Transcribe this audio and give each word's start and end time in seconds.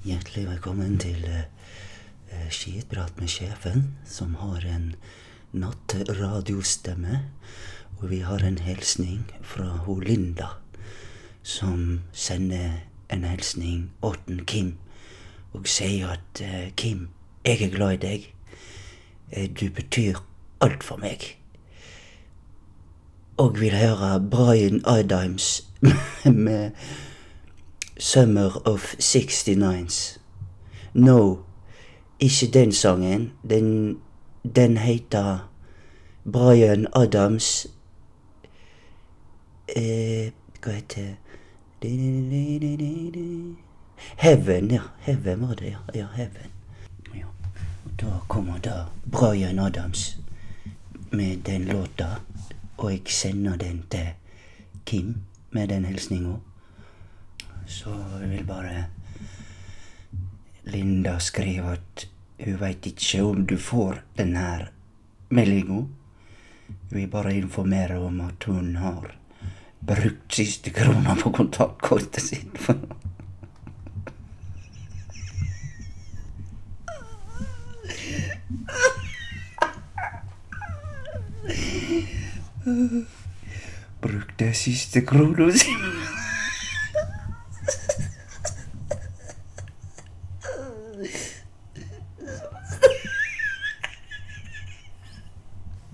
Hjertelig 0.00 0.46
velkommen 0.48 0.94
til 0.96 1.26
uh, 1.28 2.46
Skitprat 2.48 3.18
med 3.20 3.28
sjefen, 3.28 3.82
som 4.08 4.30
har 4.40 4.62
en 4.64 4.94
nattradiostemme. 5.52 7.18
Og 7.98 8.06
vi 8.08 8.22
har 8.24 8.40
en 8.40 8.56
hilsning 8.64 9.26
fra 9.44 9.66
ho 9.84 9.98
Linda, 10.00 10.46
som 11.42 12.00
sender 12.12 12.78
en 13.12 13.26
hilsning 13.28 13.90
til 14.00 14.40
Kim, 14.46 14.72
og 15.52 15.68
sier 15.68 16.16
at 16.16 16.42
uh, 16.48 16.72
Kim, 16.80 17.10
jeg 17.44 17.60
er 17.68 17.76
glad 17.76 17.92
i 17.92 18.00
deg. 18.06 18.32
Du 19.60 19.68
betyr 19.68 20.24
alt 20.64 20.80
for 20.80 20.96
meg. 20.96 21.28
Og 23.36 23.60
vil 23.60 23.76
høre 23.76 24.16
Brian 24.32 24.80
Adams 24.86 25.60
med 26.24 26.70
Summer 28.00 28.50
of 28.64 28.94
69s. 28.98 30.18
No, 30.94 31.36
ikke 32.20 32.46
den 32.46 32.72
sangen. 32.72 33.32
Den, 33.50 33.98
den 34.54 34.76
heter 34.76 35.50
Brian 36.32 36.86
Adams 36.96 37.66
eh, 39.68 40.32
Hva 40.62 40.72
heter 40.72 41.14
det 41.82 43.56
Heaven, 44.16 44.70
ja. 44.70 44.82
Heaven 45.00 45.40
var 45.48 45.54
det, 45.54 45.76
ja. 45.94 46.06
heaven. 46.14 46.50
Ja. 47.14 47.26
Da 48.00 48.20
kommer 48.28 48.58
da 48.58 48.86
Brian 49.04 49.58
Adams 49.58 50.16
med 51.10 51.36
den 51.36 51.64
låta, 51.64 52.06
og 52.76 52.92
jeg 52.92 53.02
sender 53.06 53.56
den 53.56 53.84
til 53.90 54.08
Kim 54.84 55.16
med 55.50 55.68
den 55.68 55.84
hilsninga. 55.84 56.36
Så 57.70 57.92
jeg 58.20 58.28
vil 58.30 58.44
bare 58.44 58.84
Linda 60.68 61.14
skrive 61.22 61.76
at 61.78 62.04
hun 62.44 62.58
veit 62.60 62.86
ikke 62.90 63.22
om 63.24 63.46
du 63.46 63.56
får 63.60 64.02
denne 64.18 64.68
meldinga. 65.30 65.80
Hun 66.90 66.98
vil 66.98 67.08
bare 67.08 67.34
informere 67.38 67.98
om 68.02 68.20
at 68.26 68.44
hun 68.50 68.74
har 68.82 69.14
brukt 69.80 70.34
siste 70.34 70.74
krona 70.74 71.14
på 71.22 71.32
kontantkortet 71.32 72.22
sitt. 72.22 72.60
Brukte 84.00 84.52
siste 84.56 85.00
krona 85.06 85.50
si 85.54 85.74
fy 85.80 86.26
faen, 86.26 86.26
så 95.70 95.80
sitter 95.80 95.86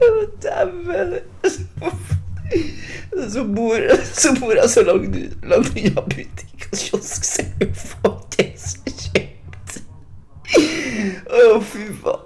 Å, 0.00 0.10
dæven. 0.42 1.16
Så 3.32 3.44
bor, 3.44 3.80
så 4.14 4.32
bor 4.40 4.52
jeg 4.54 4.70
så 4.70 4.82
langt, 4.86 5.16
langt 5.48 5.72
unna 5.76 6.02
butikk 6.04 6.66
og 6.70 6.78
kiosk, 6.78 7.24
så 7.26 7.44
jeg 7.60 7.70
får 7.80 8.16
ikke 8.36 8.46
så 8.60 8.92
kjøpt. 9.02 9.78
Å, 11.26 11.60
fy 11.72 11.86
faen. 12.02 12.24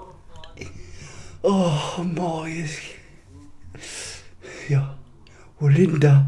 Å, 1.46 1.54
magisk. 2.10 2.82
Ja. 4.70 4.82
Og 5.90 6.26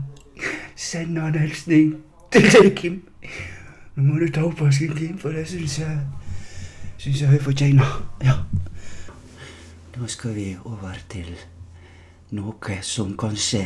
send 0.76 1.18
en 1.18 1.38
hilsning 1.38 1.94
til 2.32 2.74
Kim. 2.76 3.02
Nå 3.94 4.02
må 4.02 4.18
du 4.18 4.26
ta 4.32 4.42
oppvasken, 4.42 4.96
Kim, 4.96 5.18
for 5.18 5.30
det 5.30 5.44
syns 5.48 5.78
jeg 5.78 5.98
syns 6.98 7.20
jeg 7.20 7.30
hun 7.30 7.40
fortjener. 7.40 7.92
Ja. 8.24 8.34
Nå 9.96 10.06
skal 10.06 10.34
vi 10.34 10.56
over 10.64 10.98
til 11.08 11.28
noe 12.30 12.78
som 12.82 13.12
kanskje 13.16 13.62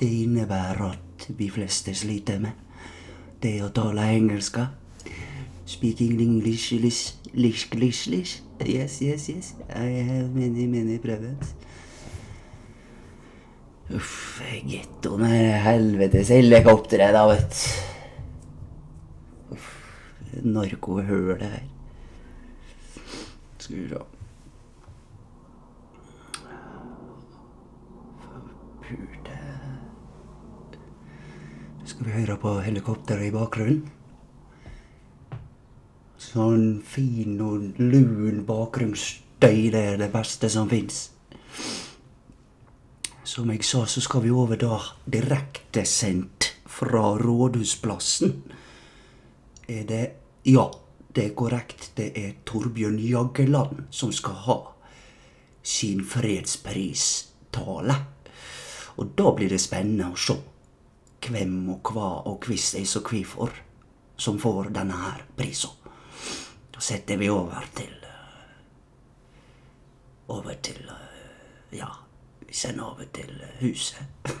det 0.00 0.08
innebærer 0.24 0.82
at 0.90 1.28
vi 1.38 1.48
fleste 1.50 1.94
sliter 1.94 2.42
med. 2.42 2.52
Det 3.42 3.62
å 3.62 3.70
tale 3.72 4.04
engelsk. 4.18 4.58
Speaking 5.64 6.20
English, 6.20 6.72
lish, 6.72 7.14
lish, 7.32 7.68
lish, 7.72 8.06
lish. 8.08 8.42
Yes, 8.66 9.00
yes, 9.02 9.28
yes. 9.28 9.54
I 9.70 10.02
have 10.02 10.34
many, 10.34 10.66
many 10.66 10.98
problems. 10.98 11.54
Uff, 13.88 14.42
getto 14.68 15.16
med 15.16 15.62
helvetes 15.64 16.28
helikoptre, 16.28 17.06
da, 17.14 17.22
vet 17.30 17.54
du. 17.56 19.54
Uff, 19.56 19.70
narkohølet 20.44 21.40
her. 21.46 21.64
Skal 23.56 23.76
vi 23.78 23.88
se. 23.88 24.02
Pute. 28.84 29.40
Skal 31.88 32.04
vi 32.04 32.16
høre 32.20 32.36
på 32.44 32.58
helikopteret 32.68 33.30
i 33.30 33.34
bakgrunnen? 33.40 33.86
Sånn 36.20 36.82
fin 36.84 37.40
og 37.40 37.80
lun 37.80 38.44
bakgrunnsstøy, 38.44 39.70
det 39.72 39.86
er 39.94 40.02
det 40.02 40.12
beste 40.12 40.52
som 40.52 40.68
fins. 40.68 41.06
Som 43.38 43.52
jeg 43.54 43.62
sa, 43.62 43.84
så 43.86 44.00
skal 44.02 44.24
vi 44.24 44.32
over 44.34 44.58
da 44.58 44.80
direktesendt 45.06 46.48
fra 46.66 47.12
Rådhusplassen. 47.20 48.32
Er 49.68 49.84
det 49.86 50.06
Ja, 50.42 50.64
det 51.14 51.24
er 51.24 51.34
korrekt. 51.38 51.92
Det 51.94 52.18
er 52.18 52.32
Torbjørn 52.44 52.98
Jagland 52.98 53.84
som 53.90 54.10
skal 54.12 54.34
ha 54.42 54.56
sin 55.62 56.02
fredspristale. 56.04 57.94
Og 58.96 59.14
da 59.14 59.30
blir 59.30 59.54
det 59.54 59.60
spennende 59.62 60.10
å 60.10 60.18
se 60.18 60.34
hvem 61.28 61.68
og 61.76 61.92
hva 61.94 62.10
og 62.26 62.42
hvordan 62.42 62.90
og 62.98 63.12
hvorfor 63.12 63.54
som 64.16 64.42
får 64.42 64.74
denne 64.74 64.98
her 64.98 65.22
prisen. 65.36 65.70
Da 66.74 66.82
setter 66.82 67.22
vi 67.22 67.30
over 67.30 67.70
til 67.70 67.94
eh, 68.02 68.58
Over 70.26 70.58
til 70.58 70.90
eh, 70.90 71.78
Ja, 71.78 72.07
vi 72.48 72.54
sender 72.54 72.84
over 72.84 73.04
til 73.14 73.30
eh, 73.42 73.68
huset. 73.68 74.04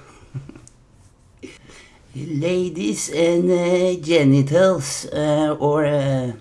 Ladies 2.14 3.10
and 3.10 3.50
uh, 3.50 4.02
genitals, 4.02 5.06
uh, 5.12 5.56
or 5.60 5.84
uh, 5.84 6.32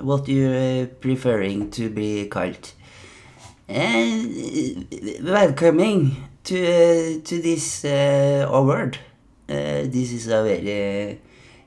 what 0.00 0.28
you're 0.28 0.86
preferring 0.86 1.70
to 1.72 1.90
be 1.90 2.28
called. 2.28 2.72
Welcoming 5.22 6.16
to 6.44 7.20
to 7.20 7.42
this 7.42 7.84
award. 7.84 8.98
this 9.48 10.12
is 10.12 10.26
a 10.28 10.42
very, 10.42 11.18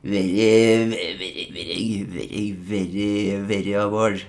very, 0.04 0.86
very, 0.90 1.52
very, 1.52 2.04
very, 2.04 2.52
very, 2.52 3.36
very 3.46 3.74
award. 3.74 4.24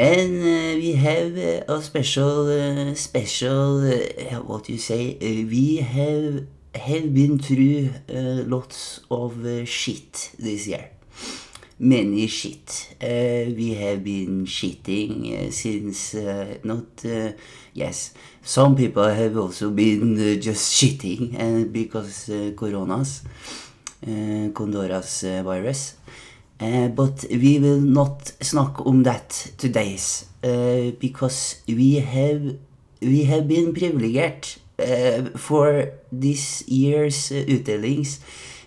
And 0.00 0.40
uh, 0.40 0.80
we 0.80 0.94
have 0.94 1.36
a 1.36 1.82
special, 1.82 2.48
uh, 2.48 2.94
special, 2.94 3.84
uh, 3.86 4.40
what 4.40 4.66
you 4.70 4.78
say, 4.78 5.12
uh, 5.16 5.46
we 5.46 5.76
have 5.76 6.46
have 6.74 7.12
been 7.12 7.38
through 7.38 7.90
uh, 8.08 8.48
lots 8.48 9.00
of 9.10 9.44
uh, 9.44 9.66
shit 9.66 10.30
this 10.38 10.68
year. 10.68 10.88
Many 11.78 12.26
shit. 12.28 12.96
We 12.98 13.74
have 13.74 14.02
been 14.02 14.46
shitting 14.46 15.52
since 15.52 16.14
not, 16.64 17.04
yes, 17.74 18.14
some 18.40 18.76
people 18.76 19.06
have 19.06 19.36
also 19.36 19.70
been 19.70 20.40
just 20.40 20.72
shitting 20.80 21.70
because 21.70 22.30
uh, 22.30 22.52
coronas, 22.56 23.22
Condoras 24.02 25.42
virus. 25.44 25.96
Uh, 26.60 26.88
but 26.88 27.24
we 27.30 27.58
will 27.58 27.80
not 27.80 28.32
snack 28.42 28.84
om 28.84 29.02
that 29.02 29.30
today, 29.56 29.96
uh, 30.44 30.90
because 31.00 31.62
we 31.66 31.94
have 31.94 32.56
we 33.00 33.24
have 33.24 33.48
been 33.48 33.72
privileged 33.72 34.60
uh, 34.78 35.22
for 35.38 35.88
this 36.12 36.62
year's 36.68 37.30
utdelings 37.30 38.18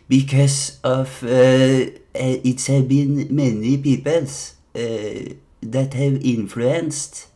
because 0.10 0.80
of 0.84 1.24
uh, 1.24 1.86
it 2.16 2.66
have 2.66 2.88
been 2.88 3.28
many 3.30 3.78
peoples 3.78 4.56
that 4.74 5.94
have 5.94 6.26
influenced 6.26 7.28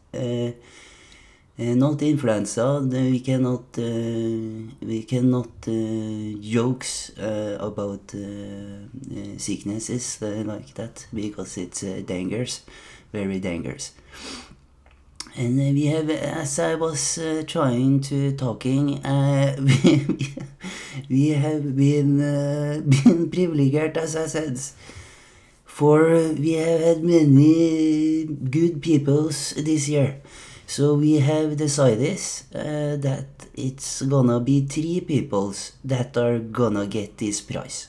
not 1.57 2.01
influenza. 2.01 2.81
We 2.81 3.19
cannot 3.19 3.77
uh, 3.77 3.81
we 4.81 5.03
cannot 5.07 5.49
uh, 5.67 6.39
jokes 6.39 7.11
about 7.59 8.13
sicknesses 9.37 10.19
like 10.21 10.73
that 10.75 11.07
because 11.13 11.57
it's 11.57 11.81
dangerous, 11.81 12.63
very 13.11 13.39
dangerous. 13.39 13.93
And 15.37 15.59
we 15.59 15.85
have, 15.85 16.09
as 16.09 16.57
I 16.57 16.73
was 16.73 17.19
uh, 17.19 17.43
trying 17.45 18.01
to 18.09 18.31
talking, 18.31 19.05
uh, 19.05 19.55
we, 19.59 20.33
we 21.07 21.29
have 21.29 21.75
been 21.77 22.19
uh, 22.19 22.81
been 23.03 23.29
privileged, 23.29 23.97
as 23.97 24.15
I 24.15 24.25
said, 24.25 24.59
for 25.63 26.09
we 26.33 26.53
have 26.53 26.81
had 26.81 27.03
many 27.03 28.25
good 28.25 28.81
peoples 28.81 29.51
this 29.51 29.87
year. 29.87 30.21
So 30.67 30.95
we 30.95 31.19
have 31.19 31.55
decided 31.55 32.19
uh, 32.53 32.97
that 32.99 33.47
it's 33.55 34.01
gonna 34.01 34.41
be 34.41 34.65
three 34.67 34.99
peoples 34.99 35.71
that 35.85 36.17
are 36.17 36.39
gonna 36.39 36.85
get 36.85 37.17
this 37.17 37.39
prize. 37.39 37.87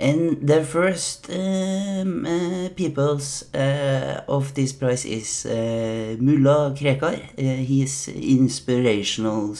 And 0.00 0.48
the 0.48 0.64
first 0.64 1.28
um, 1.28 2.24
uh, 2.24 2.70
peoples 2.74 3.52
uh, 3.54 4.22
of 4.28 4.54
this 4.54 4.72
prize 4.72 5.04
is 5.04 5.44
uh, 5.44 6.16
Mullah 6.18 6.74
Krekar. 6.74 7.20
Uh, 7.36 7.62
his 7.62 8.08
inspirational 8.08 9.54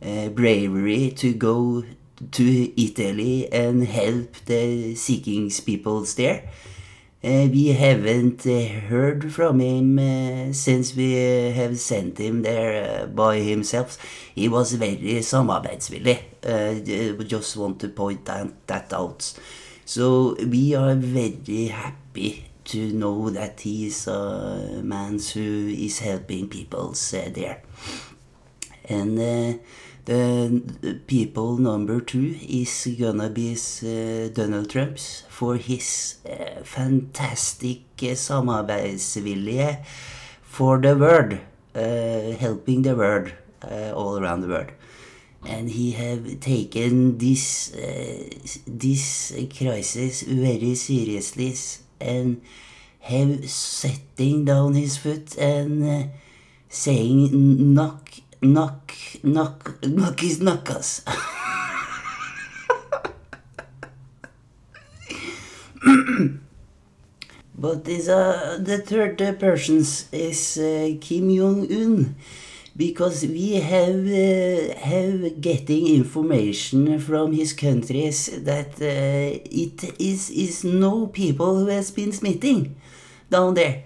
uh, 0.00 0.28
bravery 0.28 1.10
to 1.16 1.34
go 1.34 1.82
to 2.30 2.80
Italy 2.80 3.52
and 3.52 3.84
help 3.84 4.32
the 4.46 4.94
seeking 4.94 5.50
peoples 5.64 6.14
there. 6.14 6.48
We 7.22 7.68
haven't 7.68 8.46
uh, 8.46 8.68
heard 8.88 9.32
from 9.32 9.60
him 9.60 9.98
uh, 9.98 10.52
since 10.52 10.94
we 10.94 11.14
have 11.14 11.78
sent 11.78 12.18
him 12.18 12.42
there 12.42 13.06
by 13.06 13.38
himself. 13.38 13.98
He 14.34 14.48
was 14.48 14.74
very 14.74 15.20
samarbeidsvillig. 15.22 16.20
Uh, 16.44 17.24
just 17.24 17.56
want 17.56 17.80
to 17.80 17.88
point 17.88 18.26
that, 18.26 18.92
out. 18.92 19.32
So 19.84 20.36
we 20.44 20.74
are 20.74 20.94
very 20.94 21.66
happy 21.66 22.44
to 22.66 22.92
know 22.92 23.30
that 23.30 23.60
he 23.60 23.86
is 23.86 24.06
a 24.06 24.80
man 24.84 25.18
who 25.18 25.68
is 25.68 26.00
helping 26.00 26.48
people 26.48 26.94
there. 27.32 27.62
And 28.88 29.60
the 30.06 31.00
people 31.08 31.58
number 31.58 32.00
two 32.00 32.36
is 32.48 32.88
gonna 32.98 33.28
be 33.28 33.54
uh, 33.54 34.28
Donald 34.32 34.70
Trumps 34.70 35.24
for 35.28 35.56
his 35.56 36.18
uh, 36.24 36.62
fantastic 36.62 37.80
uh, 38.02 38.14
samarbeidsvilje 38.14 39.84
for 40.42 40.78
the 40.78 40.96
world, 40.96 41.38
uh, 41.74 42.36
helping 42.38 42.82
the 42.82 42.94
world 42.94 43.32
uh, 43.68 43.92
all 43.94 44.18
around 44.18 44.42
the 44.42 44.48
world. 44.48 44.70
And 45.44 45.70
he 45.70 45.92
have 45.92 46.38
taken 46.38 47.18
this 47.18 47.74
uh, 47.74 48.30
this 48.66 49.34
crisis 49.58 50.22
very 50.22 50.76
seriously 50.76 51.54
and 52.00 52.42
have 53.00 53.50
setting 53.50 54.44
down 54.44 54.74
his 54.74 54.98
foot 54.98 55.36
and 55.36 56.10
saying 56.68 57.74
knock 57.74 58.10
knock 58.42 58.94
knock 59.22 59.78
knock 59.84 60.20
his 60.20 60.40
knuckles. 60.40 61.02
but 67.58 67.88
is 67.88 68.08
uh, 68.08 68.58
the 68.60 68.78
third 68.78 69.20
uh, 69.22 69.32
person 69.32 69.78
is 70.12 70.58
uh, 70.58 70.90
Kim 71.00 71.34
Jong 71.34 71.66
Un 71.70 72.14
because 72.76 73.22
we 73.26 73.54
have 73.54 74.06
uh, 74.06 74.74
have 74.78 75.40
getting 75.40 75.86
information 75.86 76.98
from 76.98 77.32
his 77.32 77.52
countries 77.54 78.26
that 78.44 78.74
uh, 78.80 79.40
it 79.64 79.82
is 79.98 80.30
is 80.30 80.64
no 80.64 81.06
people 81.06 81.58
who 81.60 81.66
has 81.66 81.90
been 81.90 82.12
smitting 82.12 82.76
down 83.30 83.54
there 83.54 83.84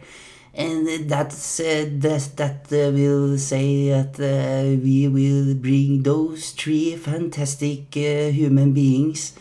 and 0.55 1.09
that's 1.09 1.61
uh, 1.61 1.87
that 1.89 2.31
that 2.37 2.67
uh, 2.73 2.91
will 2.91 3.39
say 3.39 3.91
that 3.91 4.19
uh, 4.19 4.83
we 4.83 5.07
will 5.07 5.55
bring 5.55 6.03
those 6.03 6.51
three 6.51 6.97
fantastic 6.97 7.97
uh, 7.97 8.31
human 8.31 8.73
beings 8.73 9.35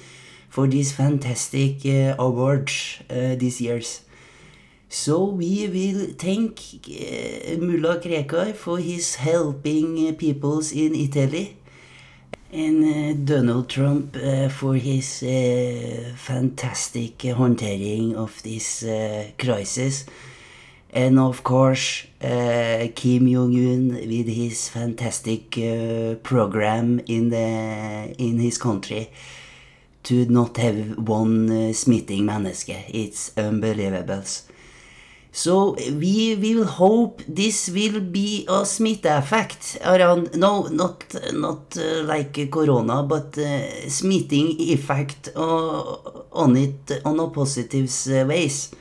for 0.50 0.68
these 0.68 0.92
fantastic 0.92 1.86
uh, 1.86 2.16
award 2.20 2.70
uh, 3.10 3.36
this 3.36 3.60
year's. 3.60 4.02
So 4.88 5.26
we 5.26 5.68
will 5.68 6.14
thank 6.18 6.60
Mullah 7.60 8.00
Krekar 8.02 8.56
for 8.56 8.80
his 8.80 9.16
helping 9.16 10.16
peoples 10.16 10.72
in 10.72 10.96
Italy. 10.96 11.58
And 12.52 13.28
Donald 13.28 13.70
Trump 13.70 14.18
for 14.50 14.74
his 14.74 15.20
fantastic 16.18 17.22
handling 17.22 18.16
of 18.16 18.42
this 18.42 18.84
crisis. 19.38 20.06
And 20.91 21.19
of 21.19 21.44
course, 21.44 22.07
uh, 22.21 22.88
Kim 22.95 23.31
Jong 23.31 23.53
Un 23.53 23.89
with 23.89 24.27
his 24.27 24.69
fantastic 24.69 25.56
uh, 25.57 26.15
program 26.24 27.00
in 27.06 27.30
the 27.30 28.15
in 28.18 28.39
his 28.39 28.57
country 28.57 29.12
to 30.03 30.25
not 30.25 30.57
have 30.57 30.97
one 30.97 31.50
uh, 31.51 31.74
smitting 31.74 32.25
menneske. 32.25 32.86
It's 32.89 33.38
unbelievable. 33.38 34.24
So 35.31 35.75
we 35.94 36.36
will 36.36 36.65
hope 36.65 37.21
this 37.27 37.69
will 37.69 38.01
be 38.01 38.45
a 38.47 38.65
smitte 38.65 39.06
effect 39.06 39.77
around. 39.86 40.36
No, 40.36 40.63
not 40.69 41.06
not 41.33 41.77
uh, 41.77 42.03
like 42.03 42.50
corona, 42.50 43.03
but 43.03 43.38
uh, 43.38 43.88
smitting 43.89 44.59
effect 44.59 45.30
on 45.36 46.57
it 46.57 47.01
on 47.06 47.19
a 47.19 47.27
positive 47.27 47.91
ways. 48.27 48.71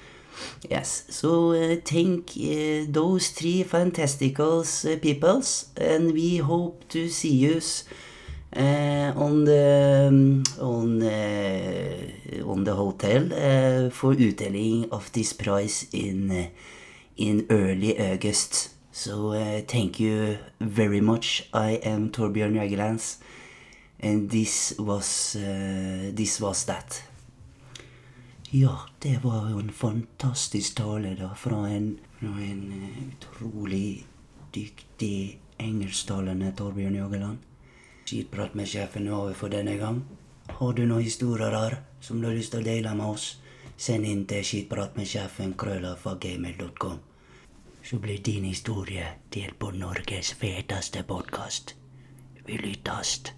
Yes, 0.68 1.04
so 1.08 1.52
uh, 1.52 1.76
thank 1.84 2.30
uh, 2.36 2.86
those 2.88 3.28
three 3.28 3.62
fantastical 3.62 4.60
uh, 4.60 4.96
peoples, 5.00 5.66
and 5.76 6.12
we 6.12 6.38
hope 6.38 6.88
to 6.88 7.08
see 7.08 7.34
you 7.34 7.60
uh, 8.56 9.12
on 9.14 9.44
the 9.44 10.08
um, 10.08 10.42
on 10.60 11.02
uh, 11.02 12.50
on 12.50 12.64
the 12.64 12.74
hotel 12.74 13.28
uh, 13.32 13.90
for 13.90 14.12
utdeling 14.12 14.88
of 14.90 15.12
this 15.12 15.32
prize 15.32 15.86
in 15.92 16.48
in 17.16 17.46
early 17.50 17.98
August. 18.00 18.70
So 18.90 19.32
thank 19.68 20.00
you 20.00 20.38
very 20.60 21.00
much. 21.00 21.48
I 21.52 21.72
am 21.84 22.10
Torbjørn 22.10 22.54
Jægerlands, 22.54 23.18
and 24.00 24.30
this 24.30 24.74
was 24.78 25.36
this 26.14 26.40
was 26.40 26.64
that. 26.64 27.07
Ja, 28.50 28.78
det 28.98 29.18
var 29.24 29.50
jo 29.50 29.58
en 29.58 29.72
fantastisk 29.72 30.74
tale 30.74 31.14
da, 31.14 31.34
fra 31.34 31.68
en, 31.68 31.98
fra 32.18 32.28
en 32.40 32.72
eh, 32.72 33.02
utrolig 33.08 34.06
dyktig 34.54 35.38
engelsktalende 35.58 36.54
Torbjørn 36.56 36.96
Jågeland. 36.96 37.38
Skitprat 38.08 38.54
med 38.56 38.68
sjefen 38.68 39.06
er 39.06 39.18
over 39.18 39.36
for 39.36 39.52
denne 39.52 39.76
gang. 39.76 40.00
Har 40.48 40.72
du 40.72 40.86
noen 40.86 41.04
historier 41.04 41.52
her 41.52 41.76
som 42.00 42.22
du 42.22 42.30
har 42.30 42.38
lyst 42.38 42.54
til 42.54 42.64
å 42.64 42.68
dele 42.70 42.94
med 42.96 43.12
oss, 43.18 43.26
send 43.76 44.08
inn 44.08 44.24
til 44.30 44.40
skitpratmedsjefen 44.40 45.52
krøllafagmail.com. 45.60 46.98
Så 47.84 48.00
blir 48.00 48.24
din 48.24 48.48
historie 48.48 49.12
delt 49.34 49.58
på 49.60 49.74
Norges 49.76 50.32
feteste 50.40 51.04
podkast. 51.04 51.76
Vi 52.46 52.56
lyttes. 52.64 53.37